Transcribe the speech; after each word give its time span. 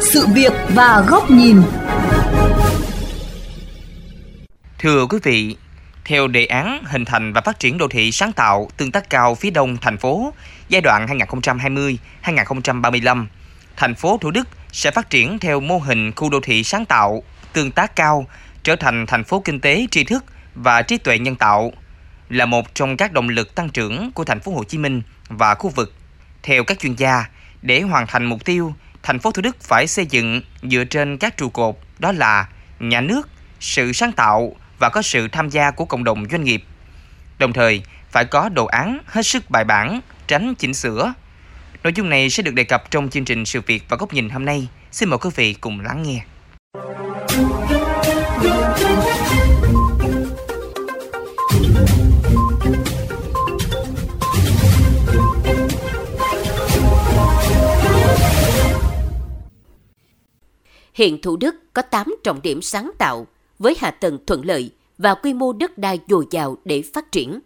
sự 0.00 0.26
việc 0.26 0.52
và 0.74 1.04
góc 1.08 1.30
nhìn. 1.30 1.62
Thưa 4.78 5.06
quý 5.06 5.18
vị, 5.22 5.56
theo 6.04 6.28
đề 6.28 6.46
án 6.46 6.84
hình 6.84 7.04
thành 7.04 7.32
và 7.32 7.40
phát 7.40 7.58
triển 7.58 7.78
đô 7.78 7.88
thị 7.88 8.12
sáng 8.12 8.32
tạo 8.32 8.70
tương 8.76 8.92
tác 8.92 9.10
cao 9.10 9.34
phía 9.34 9.50
đông 9.50 9.76
thành 9.76 9.98
phố 9.98 10.32
giai 10.68 10.80
đoạn 10.80 11.06
2020-2035, 12.24 13.26
thành 13.76 13.94
phố 13.94 14.18
Thủ 14.20 14.30
Đức 14.30 14.48
sẽ 14.72 14.90
phát 14.90 15.10
triển 15.10 15.38
theo 15.38 15.60
mô 15.60 15.78
hình 15.78 16.12
khu 16.16 16.30
đô 16.30 16.40
thị 16.40 16.64
sáng 16.64 16.84
tạo 16.84 17.22
tương 17.52 17.70
tác 17.70 17.96
cao 17.96 18.26
trở 18.62 18.76
thành 18.76 19.06
thành 19.06 19.24
phố 19.24 19.40
kinh 19.40 19.60
tế 19.60 19.86
tri 19.90 20.04
thức 20.04 20.24
và 20.54 20.82
trí 20.82 20.98
tuệ 20.98 21.18
nhân 21.18 21.36
tạo 21.36 21.72
là 22.28 22.46
một 22.46 22.74
trong 22.74 22.96
các 22.96 23.12
động 23.12 23.28
lực 23.28 23.54
tăng 23.54 23.68
trưởng 23.68 24.12
của 24.12 24.24
thành 24.24 24.40
phố 24.40 24.52
Hồ 24.52 24.64
Chí 24.64 24.78
Minh 24.78 25.02
và 25.28 25.54
khu 25.54 25.70
vực. 25.70 25.94
Theo 26.42 26.64
các 26.64 26.78
chuyên 26.78 26.94
gia, 26.94 27.24
để 27.62 27.80
hoàn 27.80 28.06
thành 28.06 28.24
mục 28.24 28.44
tiêu, 28.44 28.74
thành 29.02 29.18
phố 29.18 29.30
Thủ 29.30 29.42
Đức 29.42 29.56
phải 29.60 29.86
xây 29.86 30.06
dựng 30.06 30.42
dựa 30.62 30.84
trên 30.84 31.18
các 31.18 31.36
trụ 31.36 31.48
cột 31.48 31.76
đó 31.98 32.12
là 32.12 32.48
nhà 32.80 33.00
nước, 33.00 33.28
sự 33.60 33.92
sáng 33.92 34.12
tạo 34.12 34.56
và 34.78 34.88
có 34.88 35.02
sự 35.02 35.28
tham 35.28 35.48
gia 35.48 35.70
của 35.70 35.84
cộng 35.84 36.04
đồng 36.04 36.26
doanh 36.30 36.44
nghiệp. 36.44 36.64
Đồng 37.38 37.52
thời, 37.52 37.82
phải 38.10 38.24
có 38.24 38.48
đồ 38.48 38.66
án 38.66 38.98
hết 39.06 39.26
sức 39.26 39.50
bài 39.50 39.64
bản, 39.64 40.00
tránh 40.26 40.54
chỉnh 40.54 40.74
sửa. 40.74 41.14
Nội 41.82 41.92
dung 41.96 42.10
này 42.10 42.30
sẽ 42.30 42.42
được 42.42 42.54
đề 42.54 42.64
cập 42.64 42.90
trong 42.90 43.10
chương 43.10 43.24
trình 43.24 43.44
Sự 43.44 43.60
việc 43.66 43.84
và 43.88 43.96
góc 43.96 44.12
nhìn 44.12 44.28
hôm 44.28 44.44
nay. 44.44 44.68
Xin 44.92 45.08
mời 45.08 45.18
quý 45.18 45.30
vị 45.36 45.54
cùng 45.54 45.80
lắng 45.80 46.02
nghe. 46.02 46.24
Hiện 61.00 61.20
Thủ 61.20 61.36
Đức 61.36 61.54
có 61.72 61.82
8 61.82 62.14
trọng 62.24 62.42
điểm 62.42 62.62
sáng 62.62 62.90
tạo 62.98 63.26
với 63.58 63.74
hạ 63.78 63.90
tầng 63.90 64.18
thuận 64.26 64.44
lợi 64.44 64.70
và 64.98 65.14
quy 65.14 65.34
mô 65.34 65.52
đất 65.52 65.78
đai 65.78 66.00
dồi 66.08 66.26
dào 66.30 66.56
để 66.64 66.82
phát 66.82 67.12
triển. 67.12 67.40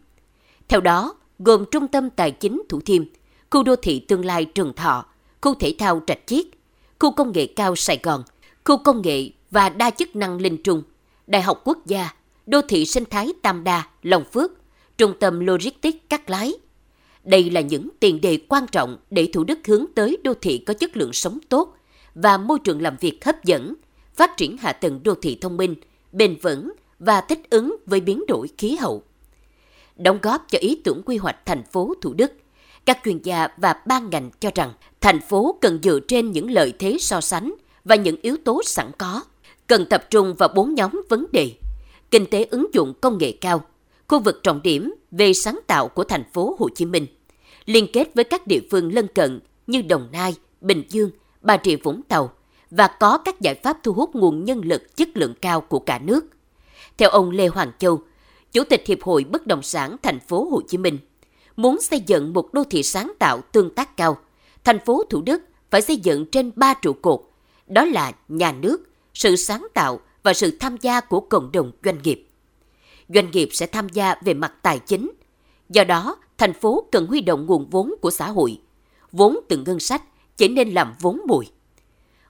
Theo 0.69 0.81
đó, 0.81 1.15
gồm 1.39 1.65
Trung 1.71 1.89
tâm 1.89 2.11
Tài 2.11 2.31
chính 2.31 2.63
Thủ 2.69 2.81
Thiêm, 2.81 3.05
khu 3.51 3.63
đô 3.63 3.77
thị 3.77 3.99
tương 3.99 4.25
lai 4.25 4.45
Trường 4.45 4.73
Thọ, 4.73 5.05
khu 5.41 5.55
thể 5.55 5.75
thao 5.79 6.03
Trạch 6.07 6.19
Chiết, 6.27 6.47
khu 6.99 7.11
công 7.11 7.33
nghệ 7.33 7.47
cao 7.47 7.77
Sài 7.77 7.99
Gòn, 8.03 8.23
khu 8.65 8.77
công 8.77 9.03
nghệ 9.03 9.31
và 9.51 9.69
đa 9.69 9.91
chức 9.91 10.17
năng 10.17 10.41
Linh 10.41 10.63
Trung, 10.63 10.83
Đại 11.27 11.43
học 11.43 11.61
Quốc 11.65 11.87
gia, 11.87 12.15
đô 12.47 12.61
thị 12.69 12.87
sinh 12.87 13.05
thái 13.11 13.33
Tam 13.43 13.65
Đa, 13.65 13.89
Long 14.03 14.25
Phước, 14.25 14.51
trung 14.99 15.15
tâm 15.21 15.41
logistics 15.41 15.99
Cát 16.09 16.31
Lái. 16.31 16.55
Đây 17.25 17.51
là 17.51 17.61
những 17.61 17.89
tiền 18.01 18.21
đề 18.21 18.39
quan 18.49 18.67
trọng 18.67 18.99
để 19.11 19.29
Thủ 19.33 19.45
Đức 19.45 19.59
hướng 19.67 19.85
tới 19.95 20.19
đô 20.25 20.35
thị 20.35 20.59
có 20.59 20.75
chất 20.75 20.97
lượng 20.97 21.13
sống 21.13 21.39
tốt 21.49 21.77
và 22.15 22.37
môi 22.39 22.59
trường 22.59 22.83
làm 22.83 22.97
việc 23.01 23.25
hấp 23.25 23.45
dẫn, 23.45 23.75
phát 24.15 24.37
triển 24.37 24.57
hạ 24.57 24.73
tầng 24.73 25.01
đô 25.03 25.15
thị 25.15 25.39
thông 25.41 25.57
minh, 25.57 25.75
bền 26.13 26.37
vững 26.43 26.73
và 26.99 27.21
thích 27.21 27.51
ứng 27.51 27.77
với 27.87 28.01
biến 28.01 28.25
đổi 28.29 28.49
khí 28.59 28.77
hậu. 28.77 29.03
Đóng 29.97 30.19
góp 30.23 30.47
cho 30.51 30.59
ý 30.59 30.81
tưởng 30.85 31.03
quy 31.07 31.17
hoạch 31.17 31.47
thành 31.47 31.63
phố 31.73 31.95
Thủ 32.01 32.15
Đức, 32.15 32.33
các 32.85 32.99
chuyên 33.05 33.19
gia 33.19 33.49
và 33.57 33.75
ban 33.87 34.11
ngành 34.11 34.31
cho 34.41 34.51
rằng 34.55 34.73
thành 35.01 35.21
phố 35.21 35.59
cần 35.61 35.79
dựa 35.83 36.01
trên 36.09 36.33
những 36.33 36.51
lợi 36.51 36.73
thế 36.79 36.97
so 37.01 37.21
sánh 37.21 37.55
và 37.85 37.97
những 37.97 38.17
yếu 38.23 38.37
tố 38.45 38.63
sẵn 38.65 38.91
có, 38.99 39.23
cần 39.67 39.87
tập 39.91 40.07
trung 40.11 40.35
vào 40.35 40.49
bốn 40.55 40.75
nhóm 40.75 41.03
vấn 41.09 41.27
đề: 41.33 41.53
kinh 42.11 42.27
tế 42.27 42.45
ứng 42.51 42.67
dụng 42.75 42.95
công 43.01 43.19
nghệ 43.19 43.33
cao, 43.33 43.65
khu 44.09 44.21
vực 44.21 44.41
trọng 44.43 44.63
điểm 44.63 44.95
về 45.11 45.33
sáng 45.33 45.61
tạo 45.67 45.89
của 45.89 46.05
thành 46.05 46.25
phố 46.33 46.57
Hồ 46.59 46.69
Chí 46.75 46.85
Minh, 46.85 47.07
liên 47.67 47.87
kết 47.93 48.15
với 48.15 48.25
các 48.25 48.47
địa 48.47 48.61
phương 48.71 48.95
lân 48.95 49.07
cận 49.15 49.41
như 49.67 49.83
Đồng 49.83 50.09
Nai, 50.13 50.35
Bình 50.61 50.83
Dương, 50.89 51.11
Bà 51.45 51.59
Rịa 51.65 51.77
Vũng 51.77 52.03
Tàu 52.03 52.33
và 52.71 52.87
có 52.87 53.19
các 53.19 53.41
giải 53.41 53.55
pháp 53.55 53.79
thu 53.83 53.93
hút 53.93 54.15
nguồn 54.15 54.45
nhân 54.45 54.61
lực 54.65 54.97
chất 54.97 55.09
lượng 55.15 55.35
cao 55.41 55.61
của 55.61 55.79
cả 55.79 55.99
nước. 55.99 56.27
Theo 56.99 57.11
ông 57.11 57.31
Lê 57.31 57.47
Hoàng 57.47 57.73
Châu, 57.79 58.03
Chủ 58.53 58.65
tịch 58.65 58.83
Hiệp 58.87 59.03
hội 59.03 59.25
Bất 59.25 59.47
động 59.47 59.63
sản 59.63 59.97
thành 60.03 60.21
phố 60.21 60.49
Hồ 60.51 60.61
Chí 60.69 60.79
Minh, 60.79 60.99
muốn 61.57 61.81
xây 61.81 62.01
dựng 62.01 62.33
một 62.33 62.55
đô 62.55 62.65
thị 62.65 62.83
sáng 62.83 63.13
tạo 63.19 63.41
tương 63.53 63.75
tác 63.75 63.97
cao, 63.97 64.17
thành 64.65 64.79
phố 64.87 65.05
Thủ 65.11 65.23
Đức 65.23 65.43
phải 65.71 65.83
xây 65.83 65.97
dựng 65.97 66.27
trên 66.27 66.51
ba 66.57 66.75
trụ 66.75 66.93
cột, 66.93 67.21
đó 67.67 67.85
là 67.85 68.13
nhà 68.29 68.53
nước, 68.53 68.89
sự 69.15 69.37
sáng 69.37 69.67
tạo 69.75 70.01
và 70.23 70.35
sự 70.35 70.57
tham 70.61 70.77
gia 70.81 71.01
của 71.01 71.21
cộng 71.21 71.53
đồng 71.53 71.73
doanh 71.85 71.99
nghiệp. 72.03 72.29
Doanh 73.09 73.31
nghiệp 73.31 73.49
sẽ 73.53 73.67
tham 73.67 73.89
gia 73.89 74.15
về 74.25 74.35
mặt 74.35 74.53
tài 74.63 74.79
chính. 74.79 75.11
Do 75.69 75.85
đó, 75.85 76.17
thành 76.39 76.53
phố 76.53 76.85
cần 76.93 77.07
huy 77.07 77.21
động 77.21 77.47
nguồn 77.47 77.71
vốn 77.71 77.95
của 78.01 78.11
xã 78.11 78.29
hội. 78.29 78.61
Vốn 79.13 79.41
từ 79.49 79.57
ngân 79.57 79.81
sách 79.81 80.03
chỉ 80.37 80.49
nên 80.49 80.75
làm 80.75 80.95
vốn 81.01 81.21
bụi. 81.27 81.47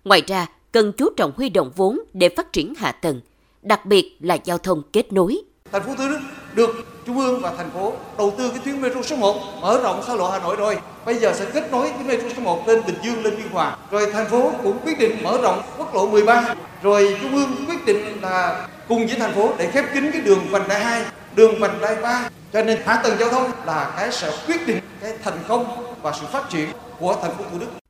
Ngoài 0.05 0.23
ra, 0.27 0.47
cần 0.73 0.93
chú 0.93 1.09
trọng 1.17 1.33
huy 1.37 1.49
động 1.49 1.71
vốn 1.77 2.01
để 2.13 2.29
phát 2.29 2.53
triển 2.53 2.75
hạ 2.75 2.93
tầng, 2.93 3.21
đặc 3.63 3.87
biệt 3.87 4.17
là 4.21 4.39
giao 4.45 4.59
thông 4.59 4.83
kết 4.93 5.13
nối. 5.13 5.43
Thành 5.73 5.83
phố 5.83 5.95
Thủ 5.95 6.09
Đức 6.09 6.19
được 6.55 6.71
Trung 7.07 7.19
ương 7.19 7.41
và 7.41 7.55
thành 7.57 7.71
phố 7.71 7.93
đầu 8.19 8.35
tư 8.39 8.49
cái 8.49 8.59
tuyến 8.65 8.81
metro 8.81 9.03
số 9.03 9.17
1 9.17 9.37
mở 9.61 9.81
rộng 9.83 10.03
xa 10.07 10.15
lộ 10.15 10.31
Hà 10.31 10.39
Nội 10.39 10.57
rồi. 10.57 10.79
Bây 11.07 11.15
giờ 11.15 11.33
sẽ 11.35 11.51
kết 11.55 11.73
nối 11.73 11.91
cái 11.91 12.05
metro 12.05 12.29
số 12.37 12.43
1 12.43 12.69
lên 12.69 12.83
Bình 12.87 12.97
Dương, 13.05 13.25
lên 13.25 13.37
Biên 13.37 13.49
Hòa. 13.53 13.77
Rồi 13.91 14.13
thành 14.13 14.29
phố 14.31 14.53
cũng 14.63 14.79
quyết 14.85 14.99
định 14.99 15.23
mở 15.23 15.39
rộng 15.43 15.63
quốc 15.79 15.95
lộ 15.95 16.07
13. 16.07 16.55
Rồi 16.83 17.19
Trung 17.23 17.35
ương 17.35 17.67
quyết 17.69 17.87
định 17.87 18.21
là 18.23 18.69
cùng 18.89 19.07
với 19.07 19.17
thành 19.19 19.35
phố 19.35 19.53
để 19.59 19.71
khép 19.71 19.85
kín 19.95 20.11
cái 20.13 20.21
đường 20.21 20.41
vành 20.51 20.69
đai 20.69 20.85
2, 20.85 21.05
đường 21.35 21.61
vành 21.61 21.81
đai 21.81 21.97
3. 22.03 22.31
Cho 22.53 22.65
nên 22.65 22.79
hạ 22.85 23.01
tầng 23.05 23.19
giao 23.19 23.29
thông 23.29 23.51
là 23.67 23.95
cái 23.97 24.13
sẽ 24.13 24.39
quyết 24.47 24.67
định 24.67 24.81
cái 25.01 25.13
thành 25.23 25.39
công 25.49 25.95
và 26.03 26.13
sự 26.21 26.27
phát 26.33 26.51
triển 26.51 26.69
của 26.99 27.17
thành 27.23 27.37
phố 27.37 27.45
Thủ 27.53 27.59
Đức. 27.59 27.84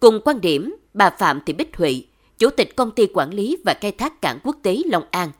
Cùng 0.00 0.20
quan 0.24 0.40
điểm, 0.40 0.76
bà 0.94 1.10
Phạm 1.10 1.40
Thị 1.46 1.52
Bích 1.52 1.76
Huệ, 1.76 2.02
Chủ 2.38 2.50
tịch 2.50 2.76
Công 2.76 2.90
ty 2.90 3.06
Quản 3.14 3.34
lý 3.34 3.56
và 3.64 3.74
Khai 3.80 3.92
thác 3.92 4.22
Cảng 4.22 4.38
Quốc 4.44 4.56
tế 4.62 4.76
Long 4.86 5.04
An, 5.10 5.30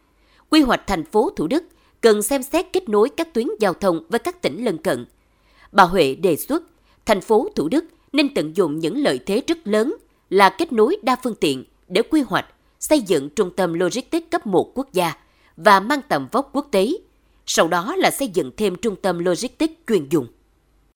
quy 0.51 0.61
hoạch 0.61 0.87
thành 0.87 1.05
phố 1.05 1.31
Thủ 1.37 1.47
Đức 1.47 1.65
cần 2.01 2.23
xem 2.23 2.43
xét 2.43 2.67
kết 2.73 2.89
nối 2.89 3.09
các 3.09 3.35
tuyến 3.35 3.47
giao 3.61 3.75
thông 3.75 4.05
với 4.09 4.19
các 4.19 4.43
tỉnh 4.43 4.65
lân 4.65 4.79
cận. 4.79 5.07
Bà 5.73 5.85
Huệ 5.85 6.15
đề 6.15 6.37
xuất, 6.37 6.63
thành 7.07 7.21
phố 7.21 7.49
Thủ 7.55 7.69
Đức 7.69 7.85
nên 8.13 8.35
tận 8.35 8.57
dụng 8.57 8.79
những 8.79 9.03
lợi 9.03 9.19
thế 9.27 9.43
rất 9.47 9.59
lớn 9.65 9.97
là 10.31 10.49
kết 10.49 10.73
nối 10.73 10.97
đa 11.03 11.17
phương 11.23 11.35
tiện 11.35 11.65
để 11.89 12.03
quy 12.03 12.21
hoạch, 12.21 12.47
xây 12.81 13.01
dựng 13.01 13.31
trung 13.31 13.51
tâm 13.57 13.75
logistics 13.75 14.31
cấp 14.31 14.47
1 14.47 14.73
quốc 14.75 14.93
gia 14.93 15.13
và 15.57 15.81
mang 15.81 16.01
tầm 16.09 16.29
vóc 16.33 16.51
quốc 16.53 16.69
tế. 16.71 16.89
Sau 17.47 17.69
đó 17.69 17.95
là 17.97 18.11
xây 18.11 18.29
dựng 18.29 18.51
thêm 18.57 18.77
trung 18.77 18.97
tâm 18.97 19.19
logistics 19.19 19.75
chuyên 19.89 20.09
dùng. 20.09 20.27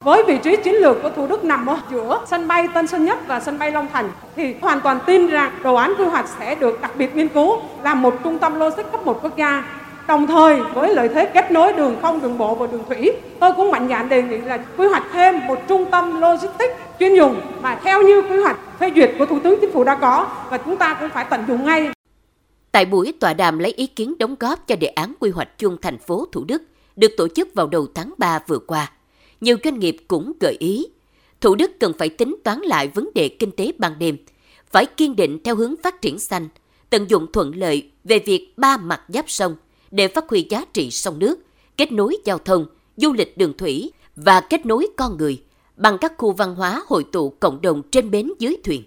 Với 0.04 0.22
vị 0.22 0.38
trí 0.42 0.56
chiến 0.56 0.74
lược 0.74 1.02
của 1.02 1.10
Thủ 1.16 1.26
Đức 1.26 1.44
nằm 1.44 1.66
ở 1.66 1.78
giữa 1.90 2.24
sân 2.26 2.48
bay 2.48 2.68
Tân 2.74 2.86
Sơn 2.86 3.04
Nhất 3.04 3.18
và 3.26 3.40
sân 3.40 3.58
bay 3.58 3.70
Long 3.70 3.88
Thành 3.92 4.10
thì 4.36 4.54
hoàn 4.60 4.80
toàn 4.80 4.98
tin 5.06 5.26
rằng 5.26 5.52
đồ 5.62 5.74
án 5.74 5.94
quy 5.98 6.04
hoạch 6.04 6.28
sẽ 6.38 6.54
được 6.54 6.80
đặc 6.80 6.90
biệt 6.96 7.16
nghiên 7.16 7.28
cứu 7.28 7.62
làm 7.82 8.02
một 8.02 8.14
trung 8.24 8.38
tâm 8.38 8.54
logistics 8.54 8.92
cấp 8.92 9.06
một 9.06 9.22
quốc 9.22 9.36
gia. 9.36 9.64
Đồng 10.06 10.26
thời 10.26 10.60
với 10.74 10.94
lợi 10.94 11.08
thế 11.08 11.30
kết 11.34 11.50
nối 11.50 11.72
đường 11.72 11.96
không, 12.02 12.20
đường 12.22 12.38
bộ 12.38 12.54
và 12.54 12.66
đường 12.66 12.84
thủy, 12.88 13.12
tôi 13.40 13.52
cũng 13.52 13.70
mạnh 13.70 13.88
dạn 13.88 14.08
đề 14.08 14.22
nghị 14.22 14.38
là 14.38 14.58
quy 14.76 14.86
hoạch 14.86 15.02
thêm 15.12 15.46
một 15.46 15.58
trung 15.68 15.90
tâm 15.90 16.20
logistics 16.20 16.74
chuyên 17.00 17.14
dùng 17.14 17.40
mà 17.60 17.78
theo 17.84 18.02
như 18.02 18.22
quy 18.22 18.36
hoạch 18.42 18.56
phê 18.78 18.92
duyệt 18.94 19.14
của 19.18 19.26
Thủ 19.26 19.38
tướng 19.38 19.58
Chính 19.60 19.72
phủ 19.72 19.84
đã 19.84 19.94
có 19.94 20.26
và 20.50 20.58
chúng 20.58 20.76
ta 20.76 20.96
cũng 21.00 21.08
phải 21.08 21.26
tận 21.30 21.44
dụng 21.48 21.64
ngay. 21.66 21.90
Tại 22.72 22.84
buổi 22.84 23.14
tọa 23.20 23.34
đàm 23.34 23.58
lấy 23.58 23.72
ý 23.72 23.86
kiến 23.86 24.14
đóng 24.18 24.36
góp 24.40 24.66
cho 24.66 24.76
đề 24.76 24.86
án 24.86 25.12
quy 25.20 25.30
hoạch 25.30 25.58
chung 25.58 25.76
thành 25.82 25.98
phố 25.98 26.26
Thủ 26.32 26.44
Đức 26.44 26.62
được 26.96 27.12
tổ 27.16 27.28
chức 27.28 27.54
vào 27.54 27.66
đầu 27.66 27.86
tháng 27.94 28.14
3 28.18 28.38
vừa 28.46 28.58
qua, 28.58 28.90
nhiều 29.42 29.56
doanh 29.64 29.78
nghiệp 29.78 29.96
cũng 30.08 30.32
gợi 30.40 30.56
ý, 30.58 30.86
Thủ 31.40 31.54
Đức 31.54 31.70
cần 31.80 31.92
phải 31.98 32.08
tính 32.08 32.36
toán 32.44 32.60
lại 32.60 32.88
vấn 32.88 33.10
đề 33.14 33.28
kinh 33.28 33.50
tế 33.50 33.72
ban 33.78 33.98
đêm, 33.98 34.16
phải 34.70 34.86
kiên 34.86 35.16
định 35.16 35.38
theo 35.44 35.56
hướng 35.56 35.74
phát 35.82 36.02
triển 36.02 36.18
xanh, 36.18 36.48
tận 36.90 37.10
dụng 37.10 37.26
thuận 37.32 37.54
lợi 37.56 37.90
về 38.04 38.18
việc 38.18 38.52
ba 38.56 38.76
mặt 38.76 39.02
giáp 39.08 39.30
sông 39.30 39.56
để 39.90 40.08
phát 40.08 40.28
huy 40.28 40.46
giá 40.50 40.64
trị 40.72 40.90
sông 40.90 41.18
nước, 41.18 41.38
kết 41.76 41.92
nối 41.92 42.16
giao 42.24 42.38
thông, 42.38 42.66
du 42.96 43.12
lịch 43.12 43.38
đường 43.38 43.56
thủy 43.56 43.92
và 44.16 44.40
kết 44.40 44.66
nối 44.66 44.88
con 44.96 45.16
người 45.16 45.42
bằng 45.76 45.98
các 46.00 46.12
khu 46.18 46.32
văn 46.32 46.54
hóa 46.54 46.82
hội 46.86 47.04
tụ 47.12 47.30
cộng 47.30 47.62
đồng 47.62 47.82
trên 47.90 48.10
bến 48.10 48.32
dưới 48.38 48.56
thuyền. 48.64 48.82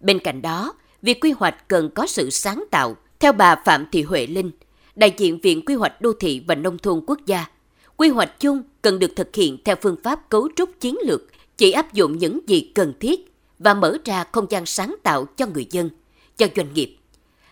Bên 0.00 0.18
cạnh 0.18 0.42
đó, 0.42 0.74
việc 1.02 1.20
quy 1.20 1.32
hoạch 1.32 1.68
cần 1.68 1.90
có 1.94 2.06
sự 2.06 2.30
sáng 2.30 2.64
tạo. 2.70 2.96
Theo 3.18 3.32
bà 3.32 3.56
Phạm 3.64 3.86
Thị 3.92 4.02
Huệ 4.02 4.26
Linh, 4.26 4.50
đại 4.94 5.14
diện 5.16 5.40
Viện 5.40 5.64
Quy 5.64 5.74
hoạch 5.74 6.00
Đô 6.00 6.12
thị 6.12 6.42
và 6.46 6.54
Nông 6.54 6.78
thôn 6.78 7.04
Quốc 7.06 7.18
gia, 7.26 7.46
quy 7.96 8.08
hoạch 8.08 8.40
chung 8.40 8.62
cần 8.82 8.98
được 8.98 9.16
thực 9.16 9.36
hiện 9.36 9.58
theo 9.64 9.76
phương 9.82 9.96
pháp 10.02 10.28
cấu 10.28 10.48
trúc 10.56 10.80
chiến 10.80 10.96
lược, 11.04 11.22
chỉ 11.56 11.72
áp 11.72 11.92
dụng 11.92 12.18
những 12.18 12.40
gì 12.46 12.70
cần 12.74 12.92
thiết 13.00 13.32
và 13.58 13.74
mở 13.74 13.96
ra 14.04 14.24
không 14.32 14.46
gian 14.50 14.66
sáng 14.66 14.96
tạo 15.02 15.24
cho 15.24 15.46
người 15.46 15.66
dân, 15.70 15.90
cho 16.36 16.46
doanh 16.56 16.74
nghiệp. 16.74 16.96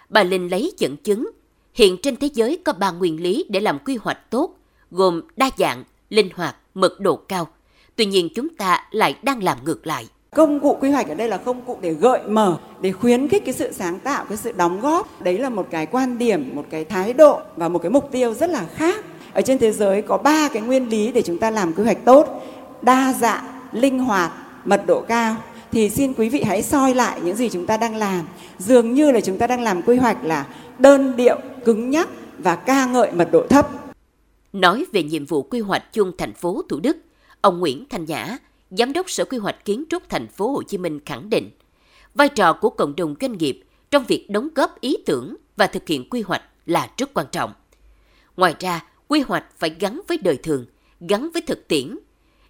Bà 0.08 0.22
Linh 0.22 0.50
lấy 0.50 0.72
dẫn 0.78 0.96
chứng, 0.96 1.30
hiện 1.74 1.96
trên 2.02 2.16
thế 2.16 2.28
giới 2.34 2.58
có 2.64 2.72
ba 2.72 2.90
nguyên 2.90 3.22
lý 3.22 3.44
để 3.48 3.60
làm 3.60 3.78
quy 3.78 3.96
hoạch 3.96 4.30
tốt, 4.30 4.54
gồm 4.90 5.22
đa 5.36 5.50
dạng, 5.58 5.84
linh 6.10 6.28
hoạt, 6.34 6.56
mật 6.74 7.00
độ 7.00 7.16
cao. 7.16 7.48
Tuy 7.96 8.06
nhiên 8.06 8.28
chúng 8.34 8.48
ta 8.48 8.88
lại 8.90 9.14
đang 9.22 9.42
làm 9.42 9.58
ngược 9.64 9.86
lại. 9.86 10.06
Công 10.34 10.60
cụ 10.60 10.78
quy 10.80 10.90
hoạch 10.90 11.08
ở 11.08 11.14
đây 11.14 11.28
là 11.28 11.36
công 11.36 11.62
cụ 11.62 11.78
để 11.80 11.92
gợi 11.92 12.20
mở, 12.28 12.58
để 12.80 12.92
khuyến 12.92 13.28
khích 13.28 13.44
cái 13.44 13.54
sự 13.54 13.72
sáng 13.72 13.98
tạo, 13.98 14.24
cái 14.28 14.36
sự 14.38 14.52
đóng 14.52 14.80
góp. 14.80 15.22
Đấy 15.22 15.38
là 15.38 15.50
một 15.50 15.66
cái 15.70 15.86
quan 15.86 16.18
điểm, 16.18 16.50
một 16.54 16.64
cái 16.70 16.84
thái 16.84 17.12
độ 17.12 17.40
và 17.56 17.68
một 17.68 17.78
cái 17.78 17.90
mục 17.90 18.08
tiêu 18.12 18.34
rất 18.34 18.50
là 18.50 18.66
khác 18.74 19.04
ở 19.32 19.42
trên 19.42 19.58
thế 19.58 19.72
giới 19.72 20.02
có 20.02 20.18
ba 20.18 20.48
cái 20.48 20.62
nguyên 20.62 20.88
lý 20.88 21.12
để 21.12 21.22
chúng 21.22 21.38
ta 21.38 21.50
làm 21.50 21.72
quy 21.72 21.84
hoạch 21.84 22.04
tốt 22.04 22.42
đa 22.82 23.12
dạng 23.12 23.44
linh 23.72 23.98
hoạt 23.98 24.32
mật 24.64 24.86
độ 24.86 25.00
cao 25.00 25.36
thì 25.72 25.90
xin 25.90 26.14
quý 26.14 26.28
vị 26.28 26.42
hãy 26.42 26.62
soi 26.62 26.94
lại 26.94 27.20
những 27.24 27.36
gì 27.36 27.48
chúng 27.48 27.66
ta 27.66 27.76
đang 27.76 27.96
làm. 27.96 28.28
Dường 28.58 28.94
như 28.94 29.10
là 29.10 29.20
chúng 29.20 29.38
ta 29.38 29.46
đang 29.46 29.62
làm 29.62 29.82
quy 29.82 29.96
hoạch 29.96 30.24
là 30.24 30.46
đơn 30.78 31.16
điệu, 31.16 31.36
cứng 31.64 31.90
nhắc 31.90 32.08
và 32.38 32.56
ca 32.56 32.86
ngợi 32.86 33.12
mật 33.12 33.28
độ 33.32 33.46
thấp. 33.46 33.68
Nói 34.52 34.86
về 34.92 35.02
nhiệm 35.02 35.26
vụ 35.26 35.42
quy 35.42 35.60
hoạch 35.60 35.92
chung 35.92 36.12
thành 36.18 36.34
phố 36.34 36.62
Thủ 36.68 36.80
Đức, 36.80 36.96
ông 37.40 37.58
Nguyễn 37.58 37.84
Thanh 37.90 38.04
Nhã, 38.04 38.36
Giám 38.70 38.92
đốc 38.92 39.10
Sở 39.10 39.24
Quy 39.24 39.38
hoạch 39.38 39.64
Kiến 39.64 39.84
trúc 39.90 40.08
thành 40.08 40.26
phố 40.26 40.52
Hồ 40.52 40.62
Chí 40.62 40.78
Minh 40.78 41.00
khẳng 41.06 41.30
định, 41.30 41.50
vai 42.14 42.28
trò 42.28 42.52
của 42.52 42.70
cộng 42.70 42.96
đồng 42.96 43.14
doanh 43.20 43.38
nghiệp 43.38 43.64
trong 43.90 44.04
việc 44.08 44.30
đóng 44.30 44.48
góp 44.54 44.80
ý 44.80 44.96
tưởng 45.06 45.36
và 45.56 45.66
thực 45.66 45.88
hiện 45.88 46.08
quy 46.08 46.22
hoạch 46.22 46.42
là 46.66 46.90
rất 46.96 47.14
quan 47.14 47.26
trọng. 47.32 47.52
Ngoài 48.36 48.54
ra, 48.60 48.84
quy 49.08 49.20
hoạch 49.20 49.44
phải 49.58 49.70
gắn 49.80 50.00
với 50.08 50.18
đời 50.22 50.36
thường, 50.36 50.66
gắn 51.00 51.30
với 51.32 51.42
thực 51.42 51.68
tiễn, 51.68 51.98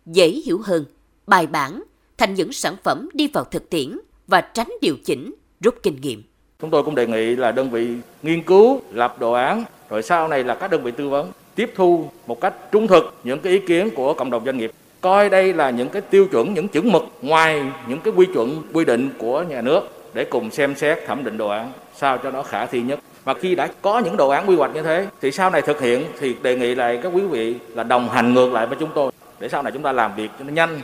dễ 0.06 0.28
hiểu 0.28 0.60
hơn, 0.64 0.84
bài 1.26 1.46
bản, 1.46 1.82
thành 2.19 2.34
những 2.34 2.52
sản 2.52 2.76
phẩm 2.82 3.08
đi 3.14 3.26
vào 3.26 3.44
thực 3.44 3.70
tiễn 3.70 3.99
và 4.26 4.40
tránh 4.40 4.69
điều 4.81 4.96
chỉnh, 5.05 5.34
rút 5.60 5.75
kinh 5.82 6.00
nghiệm. 6.00 6.22
Chúng 6.60 6.70
tôi 6.70 6.82
cũng 6.82 6.94
đề 6.94 7.06
nghị 7.06 7.37
là 7.37 7.52
đơn 7.52 7.70
vị 7.70 7.88
nghiên 8.22 8.43
cứu, 8.43 8.81
lập 8.93 9.16
đồ 9.20 9.32
án, 9.32 9.64
rồi 9.90 10.02
sau 10.02 10.28
này 10.28 10.44
là 10.44 10.55
các 10.55 10.70
đơn 10.70 10.82
vị 10.82 10.90
tư 10.90 11.08
vấn 11.08 11.32
tiếp 11.55 11.72
thu 11.76 12.10
một 12.26 12.40
cách 12.40 12.55
trung 12.72 12.87
thực 12.87 13.14
những 13.25 13.40
cái 13.40 13.52
ý 13.52 13.58
kiến 13.58 13.90
của 13.94 14.14
cộng 14.14 14.31
đồng 14.31 14.44
doanh 14.44 14.58
nghiệp. 14.58 14.72
Coi 15.00 15.28
đây 15.28 15.52
là 15.52 15.70
những 15.70 15.88
cái 15.88 16.02
tiêu 16.02 16.26
chuẩn 16.26 16.55
những 16.55 16.69
chuẩn 16.69 16.93
mực 16.93 17.02
ngoài 17.22 17.64
những 17.88 18.00
cái 18.00 18.14
quy 18.16 18.26
chuẩn 18.34 18.62
quy 18.72 18.84
định 18.84 19.10
của 19.19 19.43
nhà 19.43 19.60
nước 19.60 19.81
để 20.14 20.25
cùng 20.25 20.50
xem 20.50 20.75
xét 20.75 20.99
thẩm 21.06 21.25
định 21.25 21.37
đồ 21.37 21.49
án 21.49 21.72
sao 21.96 22.19
cho 22.19 22.31
nó 22.31 22.43
khả 22.43 22.66
thi 22.66 22.82
nhất 22.82 22.99
mà 23.29 23.35
khi 23.35 23.55
đã 23.55 23.69
có 23.83 23.99
những 23.99 24.17
đồ 24.17 24.29
án 24.29 24.49
quy 24.49 24.57
hoạch 24.57 24.75
như 24.75 24.83
thế 24.83 25.07
thì 25.21 25.33
sau 25.33 25.51
này 25.51 25.63
thực 25.63 25.81
hiện 25.81 26.05
thì 26.21 26.37
đề 26.43 26.57
nghị 26.57 26.75
lại 26.75 27.01
các 27.03 27.13
quý 27.15 27.23
vị 27.23 27.55
là 27.75 27.83
đồng 27.83 28.09
hành 28.09 28.35
ngược 28.35 28.53
lại 28.53 28.67
với 28.67 28.77
chúng 28.81 28.91
tôi 28.95 29.13
để 29.41 29.49
sau 29.49 29.63
này 29.63 29.73
chúng 29.73 29.83
ta 29.83 29.93
làm 29.93 30.15
việc 30.17 30.31
cho 30.39 30.45
nó 30.45 30.53
nhanh 30.53 30.81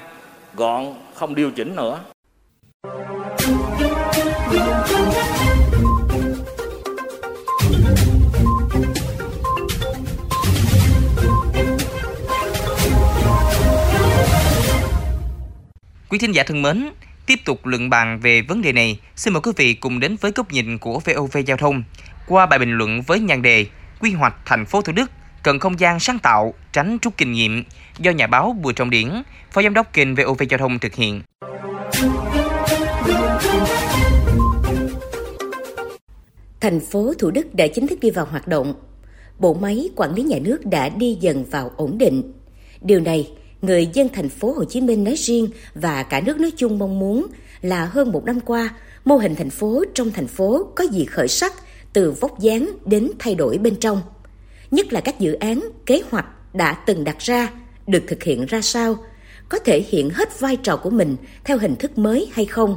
gọn 0.54 0.94
không 1.14 1.34
điều 1.34 1.50
chỉnh 1.50 1.76
nữa. 1.76 2.00
Quý 16.10 16.18
thính 16.18 16.32
giả 16.34 16.42
thân 16.46 16.62
mến, 16.62 16.90
tiếp 17.26 17.38
tục 17.44 17.66
luận 17.66 17.90
bàn 17.90 18.20
về 18.22 18.42
vấn 18.42 18.62
đề 18.62 18.72
này, 18.72 18.98
xin 19.16 19.32
mời 19.32 19.40
quý 19.40 19.52
vị 19.56 19.74
cùng 19.74 20.00
đến 20.00 20.16
với 20.20 20.32
góc 20.34 20.52
nhìn 20.52 20.78
của 20.78 21.00
VOV 21.04 21.36
Giao 21.46 21.56
thông 21.56 21.82
qua 22.26 22.46
bài 22.46 22.58
bình 22.58 22.72
luận 22.72 23.02
với 23.02 23.20
nhan 23.20 23.42
đề 23.42 23.66
Quy 24.00 24.12
hoạch 24.12 24.34
thành 24.44 24.66
phố 24.66 24.82
Thủ 24.82 24.92
Đức 24.92 25.10
cần 25.42 25.58
không 25.58 25.80
gian 25.80 26.00
sáng 26.00 26.18
tạo, 26.18 26.54
tránh 26.72 26.98
rút 27.02 27.16
kinh 27.16 27.32
nghiệm 27.32 27.64
do 27.98 28.10
nhà 28.10 28.26
báo 28.26 28.56
Bùi 28.62 28.72
Trọng 28.72 28.90
Điển, 28.90 29.22
Phó 29.50 29.62
Giám 29.62 29.74
đốc 29.74 29.92
kênh 29.92 30.14
VOV 30.14 30.42
Giao 30.50 30.58
thông 30.58 30.78
thực 30.78 30.94
hiện. 30.94 31.22
Thành 36.60 36.80
phố 36.80 37.12
Thủ 37.18 37.30
Đức 37.30 37.54
đã 37.54 37.66
chính 37.66 37.86
thức 37.86 37.98
đi 38.00 38.10
vào 38.10 38.24
hoạt 38.24 38.48
động. 38.48 38.74
Bộ 39.38 39.54
máy 39.54 39.88
quản 39.96 40.14
lý 40.14 40.22
nhà 40.22 40.38
nước 40.40 40.66
đã 40.66 40.88
đi 40.88 41.16
dần 41.20 41.44
vào 41.50 41.70
ổn 41.76 41.98
định. 41.98 42.32
Điều 42.80 43.00
này 43.00 43.30
người 43.62 43.88
dân 43.92 44.08
thành 44.12 44.28
phố 44.28 44.52
Hồ 44.52 44.64
Chí 44.64 44.80
Minh 44.80 45.04
nói 45.04 45.14
riêng 45.16 45.48
và 45.74 46.02
cả 46.02 46.20
nước 46.20 46.40
nói 46.40 46.50
chung 46.56 46.78
mong 46.78 46.98
muốn 46.98 47.26
là 47.62 47.84
hơn 47.84 48.12
một 48.12 48.24
năm 48.24 48.40
qua, 48.40 48.70
mô 49.04 49.16
hình 49.16 49.34
thành 49.34 49.50
phố 49.50 49.84
trong 49.94 50.10
thành 50.10 50.26
phố 50.26 50.66
có 50.74 50.84
gì 50.84 51.04
khởi 51.04 51.28
sắc 51.28 51.52
từ 51.94 52.10
vóc 52.10 52.40
dáng 52.40 52.70
đến 52.84 53.10
thay 53.18 53.34
đổi 53.34 53.58
bên 53.58 53.76
trong. 53.76 54.00
Nhất 54.70 54.92
là 54.92 55.00
các 55.00 55.20
dự 55.20 55.32
án, 55.32 55.68
kế 55.86 56.00
hoạch 56.10 56.26
đã 56.54 56.72
từng 56.86 57.04
đặt 57.04 57.18
ra, 57.18 57.50
được 57.86 58.02
thực 58.06 58.22
hiện 58.22 58.46
ra 58.46 58.60
sao, 58.60 58.96
có 59.48 59.58
thể 59.58 59.84
hiện 59.88 60.10
hết 60.10 60.40
vai 60.40 60.56
trò 60.56 60.76
của 60.76 60.90
mình 60.90 61.16
theo 61.44 61.58
hình 61.58 61.76
thức 61.76 61.98
mới 61.98 62.28
hay 62.32 62.44
không. 62.44 62.76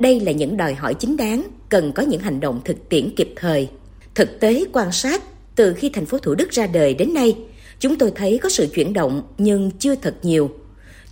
Đây 0.00 0.20
là 0.20 0.32
những 0.32 0.56
đòi 0.56 0.74
hỏi 0.74 0.94
chính 0.94 1.16
đáng, 1.16 1.42
cần 1.68 1.92
có 1.92 2.02
những 2.02 2.20
hành 2.20 2.40
động 2.40 2.60
thực 2.64 2.88
tiễn 2.88 3.14
kịp 3.16 3.32
thời. 3.36 3.68
Thực 4.14 4.40
tế 4.40 4.64
quan 4.72 4.92
sát 4.92 5.22
từ 5.54 5.74
khi 5.74 5.90
thành 5.90 6.06
phố 6.06 6.18
Thủ 6.18 6.34
Đức 6.34 6.50
ra 6.50 6.66
đời 6.66 6.94
đến 6.94 7.14
nay, 7.14 7.36
chúng 7.80 7.98
tôi 7.98 8.12
thấy 8.14 8.38
có 8.42 8.48
sự 8.48 8.68
chuyển 8.74 8.92
động 8.92 9.22
nhưng 9.38 9.70
chưa 9.70 9.94
thật 9.94 10.14
nhiều. 10.22 10.50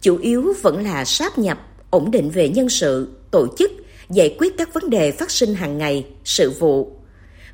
Chủ 0.01 0.17
yếu 0.17 0.53
vẫn 0.63 0.85
là 0.85 1.05
sáp 1.05 1.39
nhập, 1.39 1.59
ổn 1.91 2.11
định 2.11 2.31
về 2.31 2.49
nhân 2.49 2.69
sự, 2.69 3.09
tổ 3.31 3.47
chức, 3.59 3.73
giải 4.11 4.37
quyết 4.39 4.59
các 4.59 4.75
vấn 4.75 4.91
đề 4.91 5.13
phát 5.13 5.31
sinh 5.31 5.55
hàng 5.55 5.79
ngày, 5.79 6.07
sự 6.25 6.51
vụ. 6.51 6.96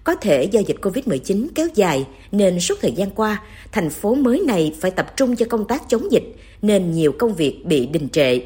Có 0.04 0.14
thể 0.14 0.44
do 0.44 0.60
dịch 0.60 0.76
Covid-19 0.82 1.49
kéo 1.54 1.69
dài 1.75 2.06
nên 2.32 2.60
suốt 2.60 2.78
thời 2.81 2.93
gian 2.93 3.10
qua, 3.10 3.43
thành 3.72 3.90
phố 3.90 4.14
mới 4.14 4.40
này 4.46 4.75
phải 4.81 4.90
tập 4.90 5.16
trung 5.16 5.37
cho 5.37 5.46
công 5.46 5.64
tác 5.64 5.82
chống 5.88 6.12
dịch 6.12 6.34
nên 6.62 6.93
nhiều 6.93 7.12
công 7.19 7.34
việc 7.34 7.64
bị 7.64 7.87
đình 7.87 8.08
trệ. 8.08 8.38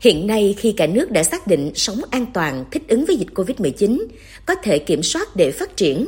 Hiện 0.00 0.26
nay 0.26 0.54
khi 0.58 0.72
cả 0.72 0.86
nước 0.86 1.10
đã 1.10 1.22
xác 1.22 1.46
định 1.46 1.70
sống 1.74 2.00
an 2.10 2.26
toàn 2.34 2.64
thích 2.70 2.82
ứng 2.88 3.04
với 3.04 3.16
dịch 3.16 3.28
Covid-19, 3.34 4.04
có 4.46 4.54
thể 4.54 4.78
kiểm 4.78 5.02
soát 5.02 5.36
để 5.36 5.50
phát 5.50 5.76
triển. 5.76 6.06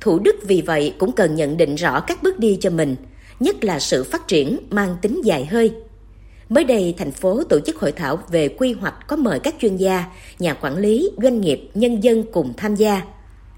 Thủ 0.00 0.18
Đức 0.18 0.36
vì 0.42 0.60
vậy 0.60 0.94
cũng 0.98 1.12
cần 1.12 1.34
nhận 1.34 1.56
định 1.56 1.74
rõ 1.74 2.00
các 2.00 2.22
bước 2.22 2.38
đi 2.38 2.58
cho 2.60 2.70
mình– 2.70 2.96
nhất 3.40 3.64
là 3.64 3.80
sự 3.80 4.04
phát 4.04 4.28
triển 4.28 4.58
mang 4.70 4.96
tính 5.02 5.20
dài 5.24 5.44
hơi. 5.44 5.72
Mới 6.48 6.64
đây, 6.64 6.94
thành 6.98 7.10
phố 7.10 7.44
tổ 7.44 7.60
chức 7.60 7.76
hội 7.76 7.92
thảo 7.92 8.18
về 8.30 8.48
quy 8.48 8.72
hoạch 8.72 8.94
có 9.08 9.16
mời 9.16 9.40
các 9.40 9.54
chuyên 9.60 9.76
gia, 9.76 10.04
nhà 10.38 10.54
quản 10.54 10.76
lý, 10.76 11.10
doanh 11.22 11.40
nghiệp, 11.40 11.70
nhân 11.74 12.00
dân 12.00 12.24
cùng 12.32 12.52
tham 12.56 12.74
gia. 12.74 13.02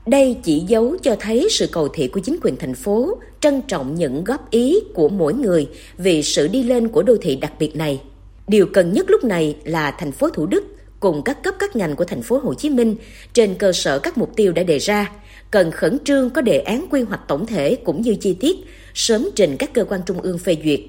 Đây 0.06 0.36
chỉ 0.42 0.58
dấu 0.58 0.96
cho 1.02 1.16
thấy 1.20 1.48
sự 1.50 1.66
cầu 1.72 1.88
thị 1.88 2.08
của 2.08 2.20
chính 2.20 2.36
quyền 2.42 2.56
thành 2.56 2.74
phố, 2.74 3.18
trân 3.40 3.62
trọng 3.62 3.94
những 3.94 4.24
góp 4.24 4.50
ý 4.50 4.80
của 4.94 5.08
mỗi 5.08 5.34
người 5.34 5.68
vì 5.98 6.22
sự 6.22 6.48
đi 6.48 6.62
lên 6.62 6.88
của 6.88 7.02
đô 7.02 7.16
thị 7.22 7.36
đặc 7.36 7.52
biệt 7.58 7.76
này. 7.76 8.00
Điều 8.48 8.66
cần 8.66 8.92
nhất 8.92 9.10
lúc 9.10 9.24
này 9.24 9.56
là 9.64 9.90
thành 9.90 10.12
phố 10.12 10.30
Thủ 10.30 10.46
Đức 10.46 10.64
cùng 11.00 11.22
các 11.22 11.42
cấp 11.42 11.54
các 11.58 11.76
ngành 11.76 11.96
của 11.96 12.04
thành 12.04 12.22
phố 12.22 12.38
Hồ 12.38 12.54
Chí 12.54 12.70
Minh 12.70 12.96
trên 13.32 13.54
cơ 13.54 13.72
sở 13.72 13.98
các 13.98 14.18
mục 14.18 14.36
tiêu 14.36 14.52
đã 14.52 14.62
đề 14.62 14.78
ra, 14.78 15.12
cần 15.50 15.70
khẩn 15.70 15.98
trương 16.04 16.30
có 16.30 16.40
đề 16.40 16.58
án 16.58 16.86
quy 16.90 17.02
hoạch 17.02 17.28
tổng 17.28 17.46
thể 17.46 17.76
cũng 17.76 18.02
như 18.02 18.14
chi 18.14 18.36
tiết 18.40 18.56
sớm 18.94 19.28
trình 19.34 19.56
các 19.56 19.74
cơ 19.74 19.84
quan 19.84 20.00
trung 20.06 20.20
ương 20.20 20.38
phê 20.38 20.56
duyệt. 20.64 20.80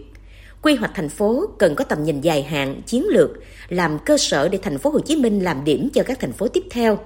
Quy 0.62 0.76
hoạch 0.76 0.92
thành 0.96 1.10
phố 1.10 1.46
cần 1.60 1.76
có 1.76 1.84
tầm 1.84 2.04
nhìn 2.04 2.22
dài 2.22 2.44
hạn, 2.44 2.82
chiến 2.86 3.06
lược, 3.08 3.30
làm 3.70 4.00
cơ 4.06 4.18
sở 4.18 4.50
để 4.50 4.60
thành 4.62 4.78
phố 4.78 4.90
Hồ 4.90 5.00
Chí 5.00 5.16
Minh 5.16 5.44
làm 5.44 5.66
điểm 5.66 5.90
cho 5.94 6.04
các 6.04 6.20
thành 6.20 6.34
phố 6.34 6.48
tiếp 6.48 6.64
theo. 6.70 7.00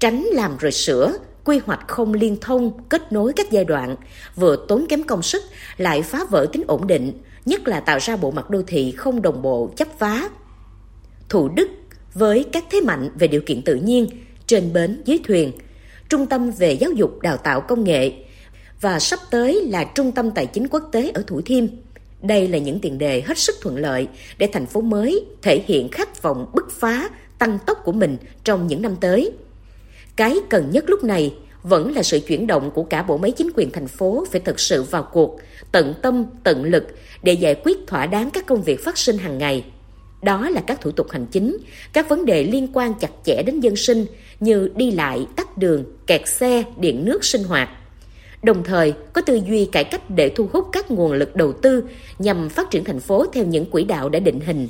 Tránh 0.00 0.22
làm 0.22 0.56
rồi 0.60 0.72
sửa, 0.72 1.12
quy 1.44 1.58
hoạch 1.58 1.88
không 1.88 2.14
liên 2.14 2.36
thông, 2.40 2.72
kết 2.88 3.12
nối 3.12 3.32
các 3.32 3.50
giai 3.50 3.64
đoạn, 3.64 3.96
vừa 4.36 4.56
tốn 4.68 4.86
kém 4.88 5.02
công 5.02 5.22
sức, 5.22 5.42
lại 5.76 6.02
phá 6.02 6.24
vỡ 6.30 6.46
tính 6.52 6.64
ổn 6.66 6.86
định, 6.86 7.12
nhất 7.46 7.68
là 7.68 7.80
tạo 7.80 7.98
ra 8.00 8.16
bộ 8.16 8.30
mặt 8.30 8.50
đô 8.50 8.62
thị 8.66 8.90
không 8.90 9.22
đồng 9.22 9.42
bộ, 9.42 9.70
chấp 9.76 9.88
phá. 9.98 10.28
Thủ 11.28 11.48
Đức 11.48 11.68
với 12.14 12.44
các 12.52 12.64
thế 12.70 12.80
mạnh 12.80 13.10
về 13.14 13.28
điều 13.28 13.40
kiện 13.40 13.62
tự 13.62 13.74
nhiên, 13.74 14.06
trên 14.46 14.72
bến 14.72 15.02
dưới 15.04 15.18
thuyền, 15.24 15.52
trung 16.08 16.26
tâm 16.26 16.50
về 16.50 16.72
giáo 16.72 16.90
dục 16.90 17.20
đào 17.22 17.36
tạo 17.36 17.60
công 17.60 17.84
nghệ, 17.84 18.12
và 18.80 18.98
sắp 18.98 19.18
tới 19.30 19.64
là 19.70 19.84
Trung 19.84 20.12
tâm 20.12 20.30
Tài 20.30 20.46
chính 20.46 20.68
Quốc 20.68 20.88
tế 20.92 21.10
ở 21.14 21.24
Thủ 21.26 21.40
Thiêm. 21.40 21.66
Đây 22.22 22.48
là 22.48 22.58
những 22.58 22.80
tiền 22.80 22.98
đề 22.98 23.22
hết 23.26 23.38
sức 23.38 23.56
thuận 23.60 23.76
lợi 23.76 24.08
để 24.38 24.48
thành 24.52 24.66
phố 24.66 24.80
mới 24.80 25.24
thể 25.42 25.62
hiện 25.66 25.88
khát 25.88 26.22
vọng 26.22 26.46
bứt 26.54 26.64
phá, 26.72 27.08
tăng 27.38 27.58
tốc 27.66 27.78
của 27.84 27.92
mình 27.92 28.16
trong 28.44 28.66
những 28.66 28.82
năm 28.82 28.96
tới. 29.00 29.32
Cái 30.16 30.36
cần 30.50 30.70
nhất 30.70 30.84
lúc 30.88 31.04
này 31.04 31.34
vẫn 31.62 31.94
là 31.94 32.02
sự 32.02 32.20
chuyển 32.26 32.46
động 32.46 32.70
của 32.74 32.82
cả 32.82 33.02
bộ 33.02 33.16
máy 33.16 33.30
chính 33.30 33.50
quyền 33.54 33.70
thành 33.70 33.88
phố 33.88 34.24
phải 34.32 34.40
thực 34.40 34.60
sự 34.60 34.82
vào 34.82 35.08
cuộc, 35.12 35.40
tận 35.72 35.94
tâm, 36.02 36.24
tận 36.44 36.64
lực 36.64 36.84
để 37.22 37.32
giải 37.32 37.54
quyết 37.64 37.78
thỏa 37.86 38.06
đáng 38.06 38.30
các 38.30 38.46
công 38.46 38.62
việc 38.62 38.84
phát 38.84 38.98
sinh 38.98 39.18
hàng 39.18 39.38
ngày. 39.38 39.64
Đó 40.22 40.48
là 40.50 40.60
các 40.66 40.80
thủ 40.80 40.90
tục 40.90 41.10
hành 41.10 41.26
chính, 41.26 41.56
các 41.92 42.08
vấn 42.08 42.24
đề 42.24 42.44
liên 42.44 42.68
quan 42.72 42.94
chặt 42.94 43.10
chẽ 43.24 43.42
đến 43.42 43.60
dân 43.60 43.76
sinh 43.76 44.06
như 44.40 44.70
đi 44.76 44.90
lại, 44.90 45.26
tắt 45.36 45.58
đường, 45.58 45.84
kẹt 46.06 46.28
xe, 46.28 46.64
điện 46.76 47.04
nước 47.04 47.24
sinh 47.24 47.44
hoạt 47.44 47.68
đồng 48.42 48.64
thời 48.64 48.94
có 49.12 49.20
tư 49.20 49.40
duy 49.46 49.64
cải 49.64 49.84
cách 49.84 50.10
để 50.10 50.28
thu 50.28 50.48
hút 50.52 50.66
các 50.72 50.90
nguồn 50.90 51.12
lực 51.12 51.36
đầu 51.36 51.52
tư 51.52 51.84
nhằm 52.18 52.48
phát 52.48 52.70
triển 52.70 52.84
thành 52.84 53.00
phố 53.00 53.26
theo 53.32 53.44
những 53.44 53.70
quỹ 53.70 53.84
đạo 53.84 54.08
đã 54.08 54.18
định 54.18 54.40
hình. 54.40 54.68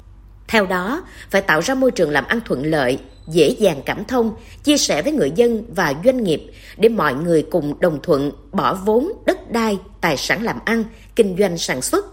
Theo 0.52 0.66
đó, 0.66 1.04
phải 1.30 1.42
tạo 1.42 1.60
ra 1.60 1.74
môi 1.74 1.90
trường 1.90 2.10
làm 2.10 2.24
ăn 2.24 2.40
thuận 2.44 2.66
lợi, 2.66 2.98
dễ 3.28 3.48
dàng 3.48 3.82
cảm 3.86 4.04
thông, 4.04 4.34
chia 4.64 4.76
sẻ 4.76 5.02
với 5.02 5.12
người 5.12 5.32
dân 5.36 5.64
và 5.74 5.94
doanh 6.04 6.24
nghiệp 6.24 6.42
để 6.76 6.88
mọi 6.88 7.14
người 7.14 7.42
cùng 7.42 7.80
đồng 7.80 7.98
thuận 8.02 8.32
bỏ 8.52 8.74
vốn, 8.74 9.12
đất 9.26 9.50
đai, 9.50 9.78
tài 10.00 10.16
sản 10.16 10.42
làm 10.42 10.56
ăn, 10.64 10.84
kinh 11.16 11.36
doanh 11.38 11.58
sản 11.58 11.82
xuất. 11.82 12.06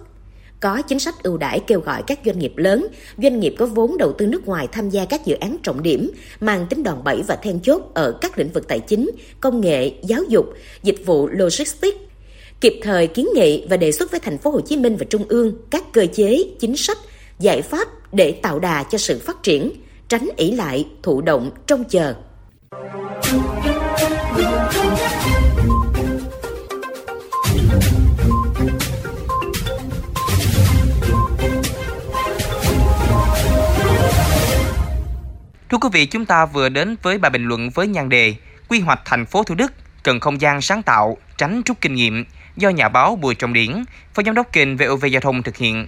Có 0.60 0.81
chính 0.81 1.00
sách 1.00 1.24
ưu 1.24 1.38
đãi 1.38 1.60
kêu 1.60 1.79
gọi 1.79 2.03
các 2.08 2.19
doanh 2.25 2.39
nghiệp 2.39 2.53
lớn, 2.55 2.88
doanh 3.17 3.39
nghiệp 3.39 3.55
có 3.58 3.65
vốn 3.65 3.98
đầu 3.98 4.13
tư 4.13 4.27
nước 4.27 4.48
ngoài 4.48 4.67
tham 4.72 4.89
gia 4.89 5.05
các 5.05 5.25
dự 5.25 5.36
án 5.36 5.58
trọng 5.63 5.84
điểm 5.84 6.12
mang 6.39 6.67
tính 6.69 6.84
đòn 6.84 7.03
bẩy 7.03 7.22
và 7.27 7.36
then 7.36 7.60
chốt 7.60 7.81
ở 7.93 8.17
các 8.22 8.38
lĩnh 8.38 8.51
vực 8.51 8.67
tài 8.67 8.79
chính, 8.79 9.10
công 9.39 9.62
nghệ, 9.62 9.91
giáo 10.03 10.24
dục, 10.29 10.46
dịch 10.84 11.05
vụ 11.05 11.27
logistics. 11.27 11.98
Kịp 12.62 12.79
thời 12.84 13.08
kiến 13.08 13.27
nghị 13.36 13.65
và 13.69 13.77
đề 13.77 13.91
xuất 13.91 14.12
với 14.12 14.19
thành 14.19 14.38
phố 14.38 14.51
Hồ 14.51 14.62
Chí 14.62 14.77
Minh 14.77 14.96
và 14.96 15.05
Trung 15.10 15.24
ương 15.27 15.53
các 15.69 15.84
cơ 15.93 16.05
chế, 16.13 16.43
chính 16.60 16.77
sách, 16.77 16.98
giải 17.39 17.62
pháp 17.62 17.88
để 18.12 18.39
tạo 18.44 18.60
đà 18.60 18.84
cho 18.84 18.98
sự 18.98 19.22
phát 19.25 19.44
triển, 19.44 19.72
tránh 20.08 20.30
ỷ 20.38 20.51
lại, 20.51 20.88
thụ 21.04 21.22
động, 21.22 21.51
trông 21.68 21.84
chờ. 21.84 22.16
Thưa 35.70 35.78
quý 35.82 35.89
vị, 35.92 36.06
chúng 36.06 36.25
ta 36.25 36.46
vừa 36.46 36.70
đến 36.70 36.96
với 37.01 37.18
bài 37.18 37.30
bình 37.30 37.44
luận 37.44 37.70
với 37.70 37.88
nhan 37.88 38.10
đề 38.10 38.36
Quy 38.70 38.80
hoạch 38.80 39.01
thành 39.06 39.25
phố 39.25 39.44
Thủ 39.44 39.56
Đức 39.56 39.72
cần 40.04 40.20
không 40.20 40.42
gian 40.42 40.62
sáng 40.62 40.84
tạo, 40.84 41.18
tránh 41.38 41.62
rút 41.66 41.78
kinh 41.82 41.96
nghiệm 41.96 42.25
do 42.58 42.70
nhà 42.70 42.89
báo 42.89 43.16
Bùi 43.16 43.36
Trọng 43.36 43.54
Điển, 43.54 43.84
phó 44.13 44.24
giám 44.24 44.36
đốc 44.36 44.54
kênh 44.54 44.78
VOV 44.78 45.06
Giao 45.06 45.22
thông 45.22 45.44
thực 45.44 45.58
hiện. 45.58 45.88